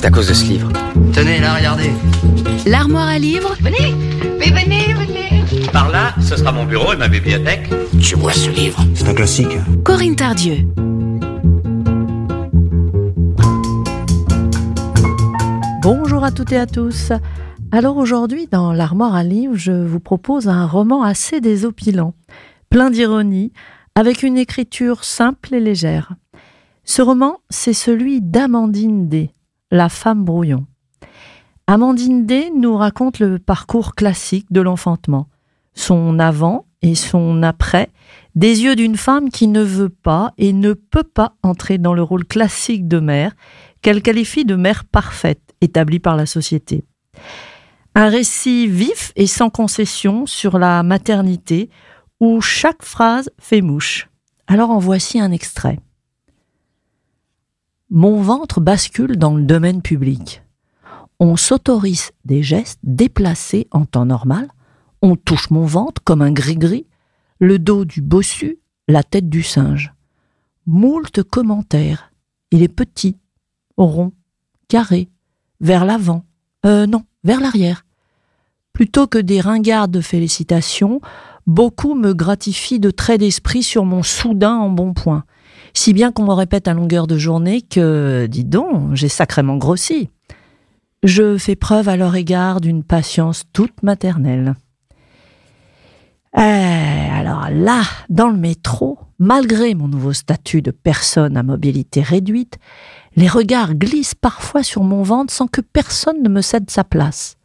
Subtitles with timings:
[0.00, 0.72] C'est à cause de ce livre.
[1.12, 1.90] Tenez, là, regardez.
[2.64, 3.94] L'armoire à livres Venez,
[4.38, 5.66] mais venez, venez.
[5.74, 7.68] Par là, ce sera mon bureau et ma bibliothèque.
[8.00, 8.82] Tu vois ce livre?
[8.94, 9.58] C'est un classique.
[9.84, 10.64] Corinne Tardieu.
[15.82, 17.12] Bonjour à toutes et à tous.
[17.70, 22.14] Alors aujourd'hui, dans l'armoire à livres, je vous propose un roman assez désopilant,
[22.70, 23.52] plein d'ironie,
[23.94, 26.14] avec une écriture simple et légère.
[26.84, 29.34] Ce roman, c'est celui d'Amandine D,
[29.72, 30.66] La femme brouillon.
[31.68, 35.28] Amandine D nous raconte le parcours classique de l'enfantement,
[35.74, 37.88] son avant et son après,
[38.34, 42.02] des yeux d'une femme qui ne veut pas et ne peut pas entrer dans le
[42.02, 43.36] rôle classique de mère,
[43.80, 46.84] qu'elle qualifie de mère parfaite, établie par la société.
[47.94, 51.70] Un récit vif et sans concession sur la maternité,
[52.18, 54.08] où chaque phrase fait mouche.
[54.48, 55.78] Alors en voici un extrait.
[57.92, 60.44] Mon ventre bascule dans le domaine public.
[61.18, 64.48] On s'autorise des gestes déplacés en temps normal.
[65.02, 66.86] On touche mon ventre comme un gris-gris,
[67.40, 69.92] le dos du bossu, la tête du singe.
[70.66, 72.12] Moult commentaires.
[72.52, 73.16] Il est petit,
[73.76, 74.12] rond,
[74.68, 75.08] carré,
[75.60, 76.24] vers l'avant.
[76.64, 77.84] Euh, non, vers l'arrière.
[78.72, 81.00] Plutôt que des ringards de félicitations,
[81.48, 85.24] beaucoup me gratifient de traits d'esprit sur mon soudain en bon point.
[85.74, 90.10] Si bien qu'on me répète à longueur de journée que, dis donc, j'ai sacrément grossi.
[91.02, 94.54] Je fais preuve à leur égard d'une patience toute maternelle.
[96.36, 102.58] Eh, alors là, dans le métro, malgré mon nouveau statut de personne à mobilité réduite,
[103.16, 107.36] les regards glissent parfois sur mon ventre sans que personne ne me cède sa place.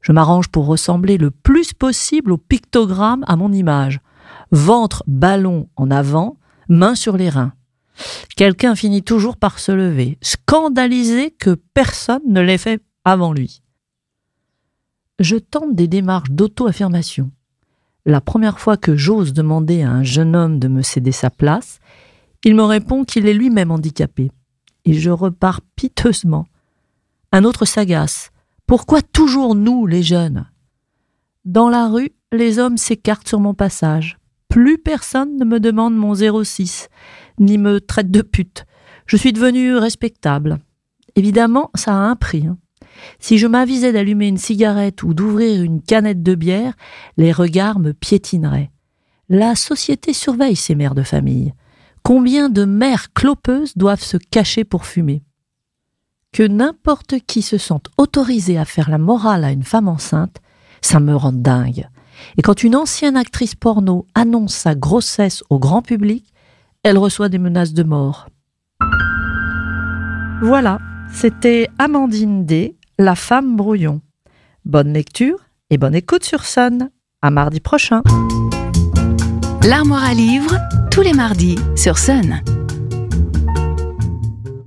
[0.00, 4.00] Je m'arrange pour ressembler le plus possible au pictogramme à mon image.
[4.50, 6.36] Ventre ballon en avant,
[6.72, 7.52] main sur les reins.
[8.36, 13.62] Quelqu'un finit toujours par se lever, scandalisé que personne ne l'ait fait avant lui.
[15.18, 17.30] Je tente des démarches d'auto-affirmation.
[18.04, 21.78] La première fois que j'ose demander à un jeune homme de me céder sa place,
[22.44, 24.32] il me répond qu'il est lui-même handicapé.
[24.84, 26.46] Et je repars piteusement.
[27.30, 28.30] Un autre s'agace.
[28.66, 30.50] Pourquoi toujours nous, les jeunes?
[31.44, 34.18] Dans la rue, les hommes s'écartent sur mon passage.
[34.52, 36.90] Plus personne ne me demande mon 06,
[37.38, 38.66] ni me traite de pute.
[39.06, 40.58] Je suis devenue respectable.
[41.16, 42.46] Évidemment, ça a un prix.
[42.46, 42.58] Hein.
[43.18, 46.74] Si je m'avisais d'allumer une cigarette ou d'ouvrir une canette de bière,
[47.16, 48.70] les regards me piétineraient.
[49.30, 51.54] La société surveille ces mères de famille.
[52.02, 55.22] Combien de mères clopeuses doivent se cacher pour fumer?
[56.30, 60.42] Que n'importe qui se sente autorisé à faire la morale à une femme enceinte,
[60.82, 61.88] ça me rend dingue.
[62.36, 66.32] Et quand une ancienne actrice porno annonce sa grossesse au grand public,
[66.82, 68.28] elle reçoit des menaces de mort.
[70.42, 70.78] Voilà,
[71.12, 74.00] c'était Amandine D, La femme brouillon.
[74.64, 75.38] Bonne lecture
[75.70, 76.90] et bonne écoute sur Sun.
[77.20, 78.02] À mardi prochain.
[79.64, 80.56] L'armoire à livres,
[80.90, 82.42] tous les mardis sur Sun.